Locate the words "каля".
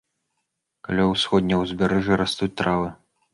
0.87-1.05